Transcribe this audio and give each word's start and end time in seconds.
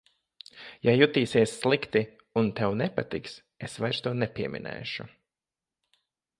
Ja 0.87 0.95
jutīsies 0.95 1.53
slikti 1.65 2.01
un 2.43 2.49
tev 2.61 2.75
nepatiks, 2.81 3.37
es 3.69 3.79
vairs 3.85 4.03
to 4.07 4.17
nepieminēšu. 4.25 5.09